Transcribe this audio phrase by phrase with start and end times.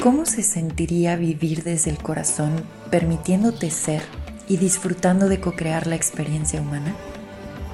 [0.00, 2.52] ¿Cómo se sentiría vivir desde el corazón,
[2.88, 4.00] permitiéndote ser
[4.46, 6.94] y disfrutando de co-crear la experiencia humana?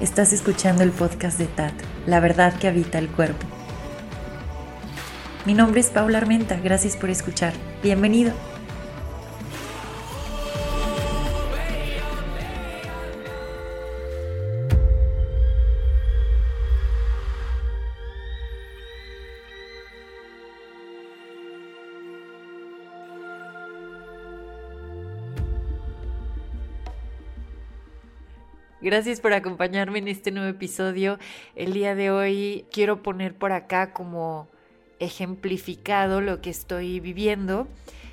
[0.01, 1.73] Estás escuchando el podcast de TAT,
[2.07, 3.45] La verdad que habita el cuerpo.
[5.45, 7.53] Mi nombre es Paula Armenta, gracias por escuchar.
[7.83, 8.33] Bienvenido.
[28.85, 31.17] Gracias por acompañarme en este nuevo episodio.
[31.55, 34.47] El día de hoy quiero poner por acá como
[34.99, 37.67] ejemplificado lo que estoy viviendo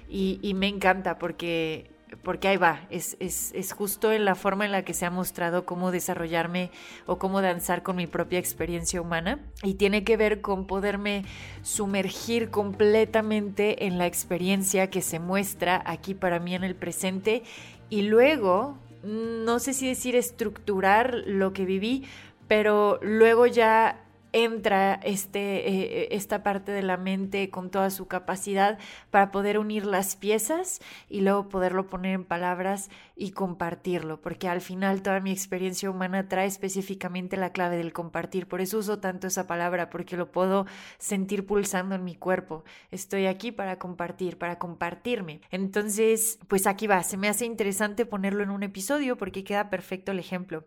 [0.09, 1.91] y, me encanta porque,
[2.23, 5.11] porque ahí va, es, es, es, justo en la forma en la que se ha
[5.11, 6.71] mostrado cómo desarrollarme
[7.05, 11.27] o cómo danzar con mi propia experiencia humana y tiene que ver con poderme
[11.61, 17.43] sumergir completamente en la experiencia que se muestra aquí para mí en el presente
[17.91, 22.05] y luego no sé si decir estructurar lo que viví,
[22.49, 28.79] pero luego ya entra este, eh, esta parte de la mente con toda su capacidad
[29.11, 34.61] para poder unir las piezas y luego poderlo poner en palabras y compartirlo, porque al
[34.61, 39.27] final toda mi experiencia humana trae específicamente la clave del compartir, por eso uso tanto
[39.27, 40.67] esa palabra, porque lo puedo
[40.99, 42.65] sentir pulsando en mi cuerpo.
[42.91, 45.41] Estoy aquí para compartir, para compartirme.
[45.51, 50.13] Entonces, pues aquí va, se me hace interesante ponerlo en un episodio porque queda perfecto
[50.13, 50.65] el ejemplo.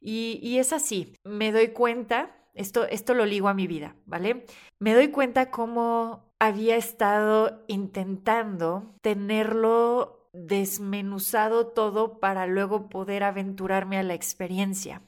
[0.00, 4.46] Y, y es así, me doy cuenta esto, esto lo ligo a mi vida, ¿vale?
[4.78, 14.02] Me doy cuenta cómo había estado intentando tenerlo desmenuzado todo para luego poder aventurarme a
[14.02, 15.02] la experiencia.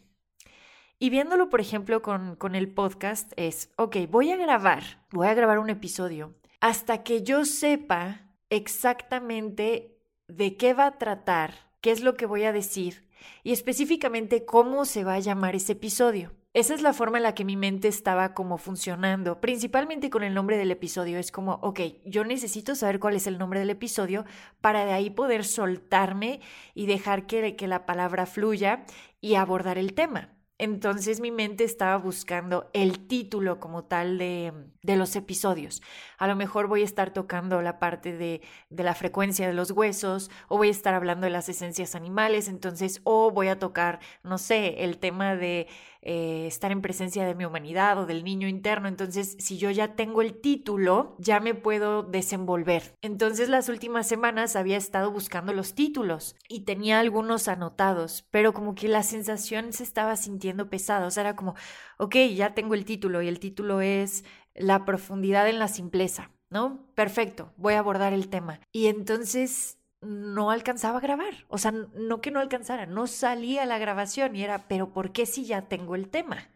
[0.99, 5.35] Y viéndolo, por ejemplo, con, con el podcast, es, ok, voy a grabar, voy a
[5.35, 9.97] grabar un episodio hasta que yo sepa exactamente
[10.27, 13.09] de qué va a tratar, qué es lo que voy a decir
[13.43, 16.33] y específicamente cómo se va a llamar ese episodio.
[16.55, 20.33] Esa es la forma en la que mi mente estaba como funcionando, principalmente con el
[20.35, 21.19] nombre del episodio.
[21.19, 24.25] Es como, ok, yo necesito saber cuál es el nombre del episodio
[24.63, 26.41] para de ahí poder soltarme
[26.75, 28.85] y dejar que, que la palabra fluya
[29.21, 30.39] y abordar el tema.
[30.61, 35.83] Entonces mi mente estaba buscando el título como tal de, de, los episodios.
[36.19, 39.71] A lo mejor voy a estar tocando la parte de, de, la frecuencia de los
[39.71, 44.01] huesos o voy a estar hablando de las esencias animales, entonces o voy a tocar,
[44.25, 45.69] no sé, el tema de
[46.03, 48.89] eh, estar en presencia de mi humanidad o del niño interno.
[48.89, 52.95] Entonces, si yo ya tengo el título, ya me puedo desenvolver.
[53.03, 58.75] Entonces, las últimas semanas había estado buscando los títulos y tenía algunos anotados, pero como
[58.75, 61.07] que la sensación se estaba sintiendo pesada.
[61.07, 61.55] O sea, era como,
[61.99, 66.31] ok, ya tengo el título y el título es La profundidad en la simpleza.
[66.51, 66.91] ¿No?
[66.95, 68.61] Perfecto, voy a abordar el tema.
[68.73, 71.47] Y entonces no alcanzaba a grabar.
[71.49, 75.27] O sea, no que no alcanzara, no salía la grabación y era, pero ¿por qué
[75.27, 76.51] si ya tengo el tema?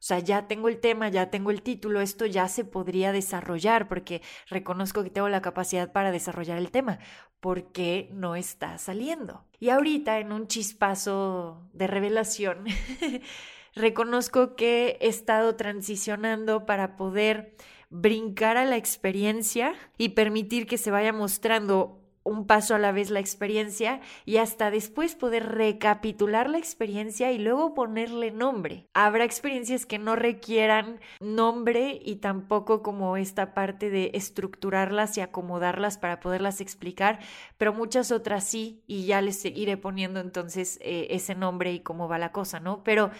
[0.00, 3.86] O sea, ya tengo el tema, ya tengo el título, esto ya se podría desarrollar
[3.86, 7.00] porque reconozco que tengo la capacidad para desarrollar el tema.
[7.38, 9.44] ¿Por qué no está saliendo?
[9.58, 12.64] Y ahorita, en un chispazo de revelación,
[13.74, 17.54] reconozco que he estado transicionando para poder
[17.90, 23.10] brincar a la experiencia y permitir que se vaya mostrando un paso a la vez
[23.10, 28.88] la experiencia y hasta después poder recapitular la experiencia y luego ponerle nombre.
[28.94, 35.98] Habrá experiencias que no requieran nombre y tampoco como esta parte de estructurarlas y acomodarlas
[35.98, 37.20] para poderlas explicar,
[37.56, 42.08] pero muchas otras sí y ya les iré poniendo entonces eh, ese nombre y cómo
[42.08, 42.84] va la cosa, ¿no?
[42.84, 43.10] Pero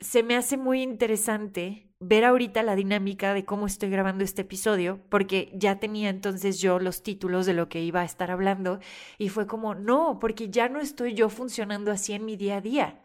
[0.00, 5.00] se me hace muy interesante ver ahorita la dinámica de cómo estoy grabando este episodio,
[5.08, 8.78] porque ya tenía entonces yo los títulos de lo que iba a estar hablando
[9.18, 12.60] y fue como, no, porque ya no estoy yo funcionando así en mi día a
[12.60, 13.00] día.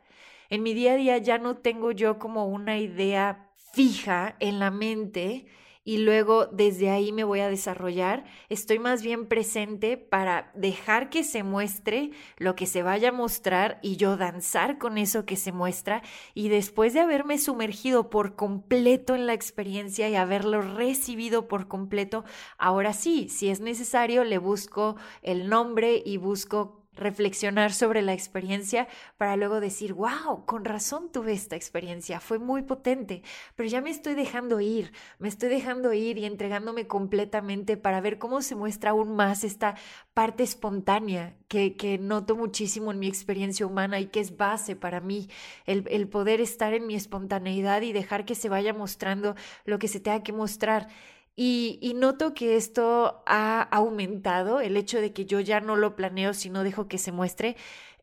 [0.50, 4.70] En mi día a día ya no tengo yo como una idea fija en la
[4.70, 5.48] mente
[5.86, 8.26] y luego desde ahí me voy a desarrollar.
[8.50, 13.80] Estoy más bien presente para dejar que se muestre lo que se vaya a mostrar
[13.82, 16.02] y yo danzar con eso que se muestra
[16.34, 22.24] y después de haberme sumergido por completo en la experiencia y haberlo recibido por completo,
[22.58, 28.88] ahora sí, si es necesario, le busco el nombre y busco reflexionar sobre la experiencia
[29.18, 33.24] para luego decir, wow, con razón tuve esta experiencia, fue muy potente,
[33.56, 38.18] pero ya me estoy dejando ir, me estoy dejando ir y entregándome completamente para ver
[38.18, 39.76] cómo se muestra aún más esta
[40.14, 45.02] parte espontánea que, que noto muchísimo en mi experiencia humana y que es base para
[45.02, 45.30] mí,
[45.66, 49.36] el, el poder estar en mi espontaneidad y dejar que se vaya mostrando
[49.66, 50.88] lo que se tenga que mostrar.
[51.36, 56.34] Y, noto que esto ha aumentado, el hecho de que yo ya no lo planeo,
[56.34, 57.56] sino dejo que se muestre,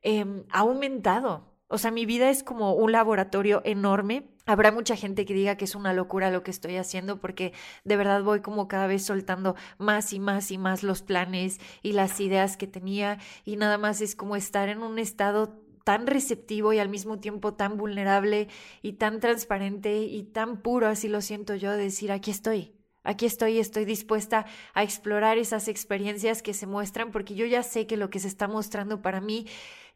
[0.02, 1.46] em, ha aumentado.
[1.68, 4.28] O sea, mi vida es como un laboratorio enorme.
[4.46, 7.52] Habrá mucha gente que diga que es una locura lo que estoy haciendo porque
[7.84, 11.92] de verdad voy como cada vez soltando más y más y más los planes y
[11.92, 16.72] las ideas que tenía y nada más es como estar en un estado tan receptivo
[16.72, 18.48] y al mismo tiempo tan vulnerable
[18.82, 22.72] y tan transparente y tan puro, así lo siento yo, de decir, aquí estoy,
[23.04, 27.86] aquí estoy, estoy dispuesta a explorar esas experiencias que se muestran porque yo ya sé
[27.86, 29.46] que lo que se está mostrando para mí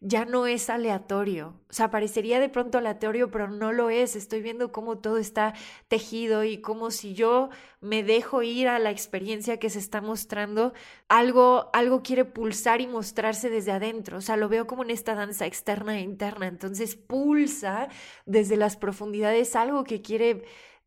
[0.07, 1.55] ya no es aleatorio.
[1.71, 4.17] O sea, parecería de pronto aleatorio, pero no lo es.
[4.17, 5.55] Estoy viendo cómo todo está
[5.89, 7.49] tejido y cómo si yo
[7.81, 10.75] me dejo ir a la experiencia que se está mostrando,
[11.09, 14.19] algo, algo quiere pulsar y mostrarse desde adentro.
[14.19, 16.49] O sea, lo veo como en esta danza externa e interna.
[16.49, 17.89] Entonces pulsa
[18.27, 20.45] desde las profundidades algo que quiere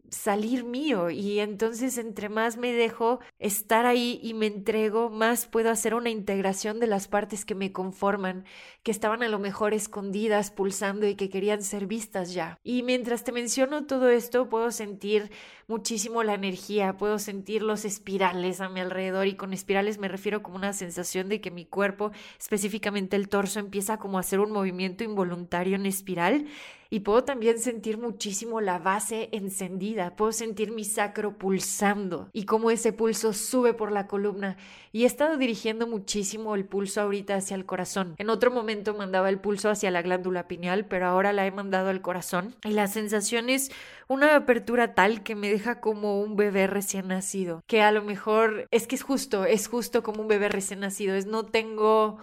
[0.09, 5.69] salir mío y entonces entre más me dejo estar ahí y me entrego, más puedo
[5.69, 8.45] hacer una integración de las partes que me conforman,
[8.83, 12.57] que estaban a lo mejor escondidas, pulsando y que querían ser vistas ya.
[12.63, 15.31] Y mientras te menciono todo esto, puedo sentir
[15.67, 20.41] muchísimo la energía, puedo sentir los espirales a mi alrededor y con espirales me refiero
[20.41, 24.51] como una sensación de que mi cuerpo, específicamente el torso, empieza como a hacer un
[24.51, 26.45] movimiento involuntario en espiral
[26.89, 32.71] y puedo también sentir muchísimo la base encendida, puedo sentir mi sacro pulsando y cómo
[32.71, 34.57] ese pulso sube por la columna
[34.91, 38.15] y he estado dirigiendo muchísimo el pulso ahorita hacia el corazón.
[38.17, 41.89] En otro momento mandaba el pulso hacia la glándula pineal, pero ahora la he mandado
[41.89, 43.71] al corazón y la sensación es
[44.07, 48.67] una apertura tal que me deja como un bebé recién nacido, que a lo mejor
[48.71, 52.19] es que es justo, es justo como un bebé recién nacido, es no tengo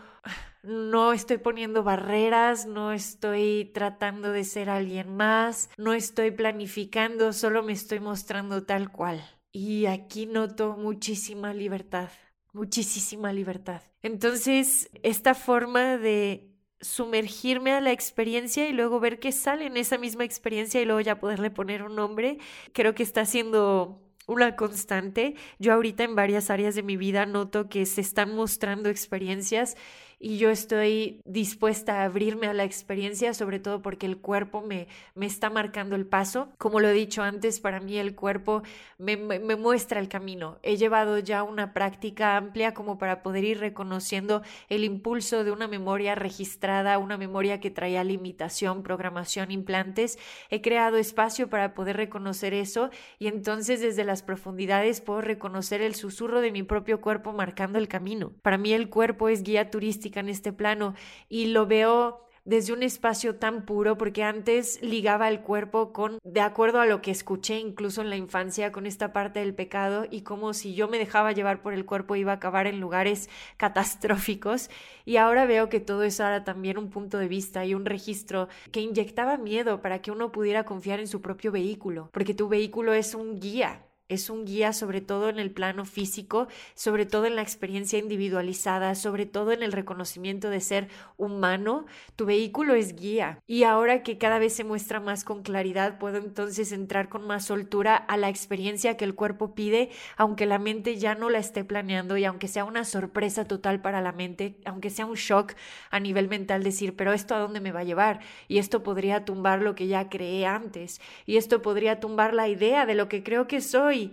[0.64, 7.62] no estoy poniendo barreras, no estoy tratando de ser alguien más, no estoy planificando, solo
[7.62, 9.22] me estoy mostrando tal cual.
[9.52, 12.08] Y aquí noto muchísima libertad,
[12.52, 13.82] muchísima libertad.
[14.02, 16.50] Entonces, esta forma de
[16.80, 21.00] sumergirme a la experiencia y luego ver qué sale en esa misma experiencia y luego
[21.00, 22.38] ya poderle poner un nombre,
[22.72, 25.34] creo que está siendo una constante.
[25.58, 29.76] Yo ahorita en varias áreas de mi vida noto que se están mostrando experiencias
[30.24, 34.88] y yo estoy dispuesta a abrirme a la experiencia, sobre todo porque el cuerpo me,
[35.14, 36.48] me está marcando el paso.
[36.56, 38.62] Como lo he dicho antes, para mí el cuerpo
[38.96, 40.56] me, me, muestra el camino.
[40.62, 44.40] He llevado ya una práctica amplia como para poder ir reconociendo
[44.70, 50.18] el impulso de una memoria registrada, una memoria que traía limitación, programación, implantes.
[50.48, 52.88] He creado espacio para poder reconocer eso
[53.18, 57.88] y entonces desde las profundidades puedo reconocer el susurro de mi propio cuerpo marcando el
[57.88, 58.32] camino.
[58.40, 60.94] Para mí el cuerpo es guía turística en este plano
[61.28, 66.40] y lo veo desde un espacio tan puro, porque antes ligaba el cuerpo con, de
[66.40, 70.22] acuerdo a lo que escuché incluso en la infancia, con esta parte del pecado y
[70.22, 74.68] como si yo me dejaba llevar por el cuerpo iba a acabar en lugares catastróficos.
[75.06, 78.48] Y ahora veo que todo eso era también un punto de vista y un registro
[78.72, 82.92] que inyectaba miedo para que uno pudiera confiar en su propio vehículo, porque tu vehículo
[82.92, 87.36] es un guía es un guía sobre todo en el plano físico, sobre todo en
[87.36, 91.86] la experiencia individualizada, sobre todo en el reconocimiento de ser humano.
[92.14, 93.38] Tu vehículo es guía.
[93.46, 97.46] Y ahora que cada vez se muestra más con claridad, puedo entonces entrar con más
[97.46, 101.64] soltura a la experiencia que el cuerpo pide, aunque la mente ya no la esté
[101.64, 105.54] planeando y aunque sea una sorpresa total para la mente, aunque sea un shock
[105.90, 109.24] a nivel mental decir, pero esto a dónde me va a llevar y esto podría
[109.24, 111.00] tumbar lo que ya creé antes.
[111.24, 114.12] Y esto podría tumbar la idea de lo que creo que soy y,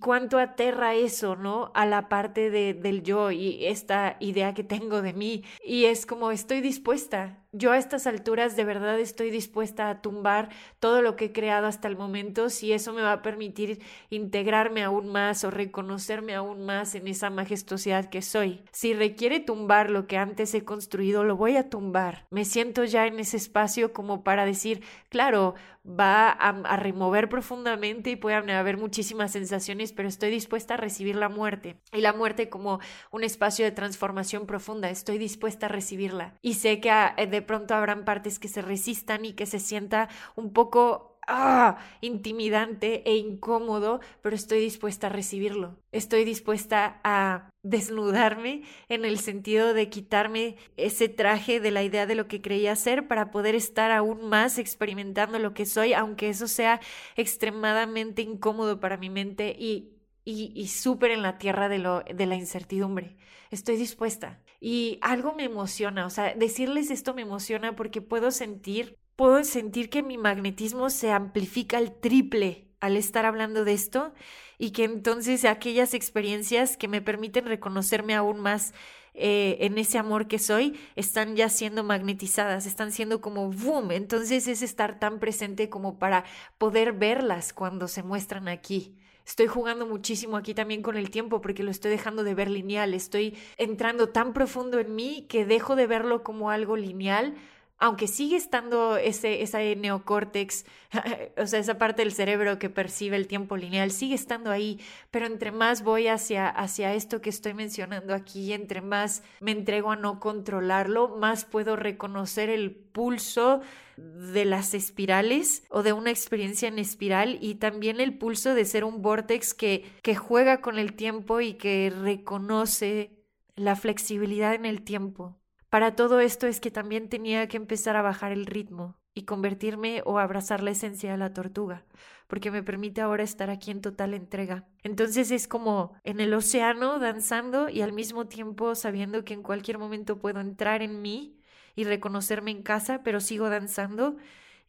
[0.00, 1.70] cuánto aterra eso, ¿no?
[1.74, 5.44] A la parte de, del yo y esta idea que tengo de mí.
[5.64, 10.50] Y es como estoy dispuesta, yo a estas alturas de verdad estoy dispuesta a tumbar
[10.80, 14.82] todo lo que he creado hasta el momento si eso me va a permitir integrarme
[14.82, 18.62] aún más o reconocerme aún más en esa majestuosidad que soy.
[18.72, 22.26] Si requiere tumbar lo que antes he construido, lo voy a tumbar.
[22.30, 25.54] Me siento ya en ese espacio como para decir, claro,
[25.88, 31.28] va a, remover profundamente y puede haber muchísimas sensaciones, pero estoy dispuesta a recibir la
[31.28, 31.80] muerte.
[31.92, 36.34] Y la muerte como un espacio de transformación profunda, estoy dispuesta a recibirla.
[36.42, 40.08] Y sé que a, de pronto habrán partes que se resistan y que se sienta
[40.34, 45.78] un poco ah, intimidante e incómodo, pero estoy dispuesta a recibirlo.
[45.92, 52.16] Estoy dispuesta a desnudarme en el sentido de quitarme ese traje de la idea de
[52.16, 56.48] lo que creía ser para poder estar aún más experimentando lo que soy, aunque eso
[56.48, 56.80] sea
[57.14, 59.92] extremadamente incómodo para mi mente y,
[60.24, 63.16] y, y súper en la tierra de, lo, de la incertidumbre.
[63.50, 64.40] Estoy dispuesta.
[64.60, 69.88] Y algo me emociona, o sea, decirles esto me emociona porque puedo sentir, puedo sentir
[69.90, 74.12] que mi magnetismo se amplifica al triple al estar hablando de esto
[74.58, 78.72] y que entonces aquellas experiencias que me permiten reconocerme aún más
[79.14, 83.90] eh, en ese amor que soy están ya siendo magnetizadas, están siendo como boom.
[83.92, 86.24] Entonces es estar tan presente como para
[86.58, 88.96] poder verlas cuando se muestran aquí.
[89.28, 92.94] Estoy jugando muchísimo aquí también con el tiempo porque lo estoy dejando de ver lineal.
[92.94, 97.34] Estoy entrando tan profundo en mí que dejo de verlo como algo lineal
[97.80, 100.64] aunque sigue estando ese, ese neocórtex,
[101.36, 104.80] o sea, esa parte del cerebro que percibe el tiempo lineal, sigue estando ahí,
[105.12, 109.92] pero entre más voy hacia, hacia esto que estoy mencionando aquí, entre más me entrego
[109.92, 113.60] a no controlarlo, más puedo reconocer el pulso
[113.98, 118.84] de las espirales o de una experiencia en espiral y también el pulso de ser
[118.84, 123.18] un vortex que, que juega con el tiempo y que reconoce
[123.56, 125.38] la flexibilidad en el tiempo.
[125.70, 130.02] Para todo esto es que también tenía que empezar a bajar el ritmo y convertirme
[130.04, 131.84] o abrazar la esencia de la tortuga,
[132.28, 134.68] porque me permite ahora estar aquí en total entrega.
[134.82, 139.78] Entonces es como en el océano danzando y al mismo tiempo sabiendo que en cualquier
[139.78, 141.37] momento puedo entrar en mí
[141.78, 144.16] y reconocerme en casa, pero sigo danzando.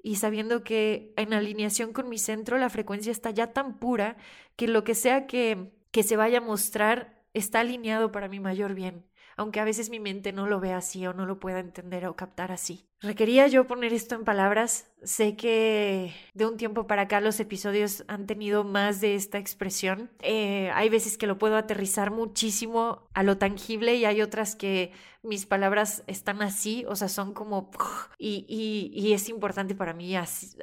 [0.04, 4.16] Y sabiendo que en alineación con mi centro la frecuencia está ya tan pura
[4.56, 8.75] que lo que sea que, que se vaya a mostrar está alineado para mi mayor
[8.75, 9.06] bien
[9.39, 12.15] aunque a veces mi mente no lo vea así o no lo pueda entender o
[12.17, 12.86] captar así.
[13.00, 14.91] Requería yo poner esto en palabras.
[15.01, 20.12] Sé que de un tiempo para acá los episodios han tenido más de esta expresión.
[20.22, 24.91] Eh, hay veces que lo puedo aterrizar muchísimo a lo tangible y hay otras que
[25.24, 27.72] mis palabras están así, o sea, son como...
[28.22, 30.13] Y, y, y es importante para mí,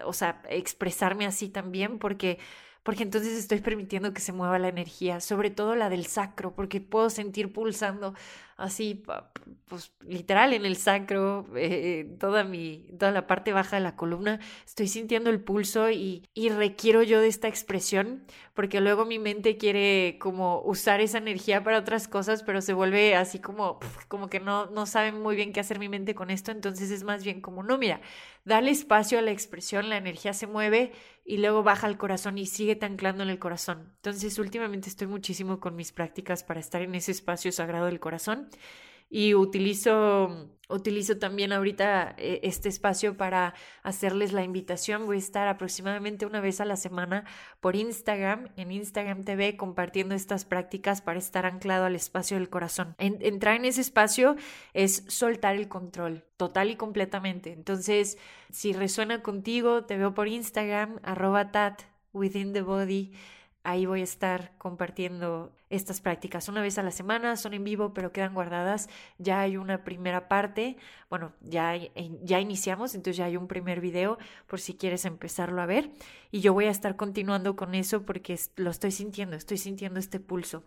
[0.04, 2.38] o sea, expresarme así también porque
[2.86, 6.80] porque entonces estoy permitiendo que se mueva la energía, sobre todo la del sacro, porque
[6.80, 8.14] puedo sentir pulsando
[8.56, 9.02] así,
[9.66, 14.40] pues literal en el sacro, eh, toda mi, toda la parte baja de la columna,
[14.64, 19.58] estoy sintiendo el pulso y, y requiero yo de esta expresión, porque luego mi mente
[19.58, 24.40] quiere como usar esa energía para otras cosas, pero se vuelve así como, como que
[24.40, 27.42] no, no saben muy bien qué hacer mi mente con esto, entonces es más bien
[27.42, 28.00] como, no, mira,
[28.44, 30.92] dale espacio a la expresión, la energía se mueve
[31.24, 33.92] y luego baja al corazón y sigue anclando en el corazón.
[33.96, 38.45] Entonces últimamente estoy muchísimo con mis prácticas para estar en ese espacio sagrado del corazón
[39.08, 45.06] y utilizo, utilizo también ahorita eh, este espacio para hacerles la invitación.
[45.06, 47.24] Voy a estar aproximadamente una vez a la semana
[47.60, 52.94] por Instagram, en Instagram TV, compartiendo estas prácticas para estar anclado al espacio del corazón.
[52.98, 54.36] entrar en ese espacio
[54.74, 57.52] es soltar el control, total y completamente.
[57.52, 58.18] Entonces,
[58.50, 63.12] si resuena contigo, te veo por Instagram, arroba tat, within the body
[63.66, 66.48] ahí voy a estar compartiendo estas prácticas.
[66.48, 70.28] Una vez a la semana, son en vivo pero quedan guardadas, ya hay una primera
[70.28, 70.76] parte,
[71.10, 71.74] bueno, ya,
[72.22, 75.90] ya iniciamos, entonces ya hay un primer video por si quieres empezarlo a ver.
[76.30, 80.20] Y yo voy a estar continuando con eso porque lo estoy sintiendo, estoy sintiendo este
[80.20, 80.62] pulso.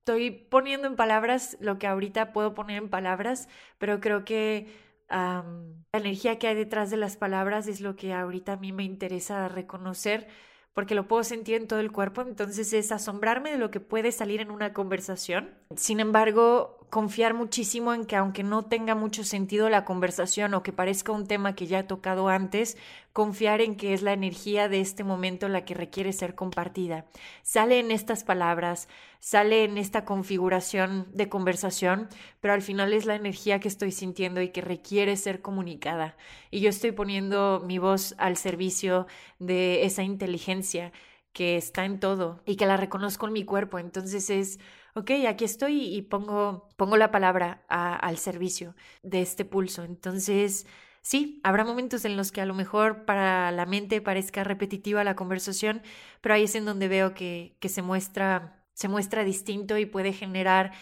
[0.00, 4.66] Estoy poniendo en palabras lo que ahorita puedo poner en palabras, pero creo que
[5.10, 5.44] la
[5.92, 9.46] energía que hay detrás de las palabras es lo que ahorita a mí me interesa
[9.48, 10.26] reconocer
[10.74, 14.12] porque lo puedo sentir en todo el cuerpo, entonces es asombrarme de lo que puede
[14.12, 15.54] salir en una conversación.
[15.76, 20.72] Sin embargo, confiar muchísimo en que aunque no tenga mucho sentido la conversación o que
[20.72, 22.76] parezca un tema que ya he tocado antes,
[23.14, 27.06] confiar en que es la energía de este momento la que requiere ser compartida.
[27.42, 28.88] Sale en estas palabras,
[29.20, 32.08] sale en esta configuración de conversación,
[32.40, 36.16] pero al final es la energía que estoy sintiendo y que requiere ser comunicada.
[36.50, 39.06] Y yo estoy poniendo mi voz al servicio
[39.38, 40.92] de esa inteligencia
[41.32, 43.78] que está en todo y que la reconozco en mi cuerpo.
[43.78, 44.58] Entonces es
[44.96, 49.84] ok, aquí estoy y pongo, pongo la palabra al servicio de este pulso.
[49.84, 50.66] Entonces,
[51.04, 55.14] sí, habrá momentos en los que a lo mejor para la mente parezca repetitiva la
[55.14, 55.82] conversación,
[56.20, 60.12] pero ahí es en donde veo que, que se, muestra, se muestra distinto y puede
[60.12, 60.72] generar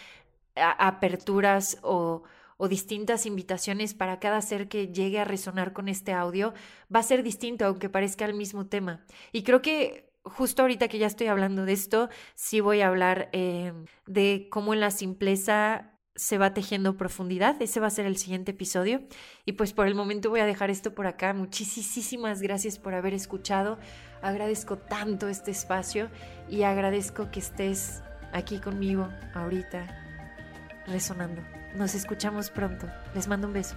[0.54, 2.22] aperturas o,
[2.56, 6.54] o distintas invitaciones para cada ser que llegue a resonar con este audio,
[6.94, 9.04] va a ser distinto aunque parezca el mismo tema.
[9.32, 13.28] Y creo que justo ahorita que ya estoy hablando de esto, sí voy a hablar
[13.32, 13.72] eh,
[14.06, 17.60] de cómo en la simpleza se va tejiendo profundidad.
[17.60, 19.02] Ese va a ser el siguiente episodio.
[19.44, 21.32] Y pues por el momento voy a dejar esto por acá.
[21.32, 23.78] Muchísimas gracias por haber escuchado.
[24.20, 26.10] Agradezco tanto este espacio
[26.48, 28.02] y agradezco que estés
[28.32, 31.42] aquí conmigo ahorita resonando.
[31.74, 32.86] Nos escuchamos pronto.
[33.14, 33.76] Les mando un beso.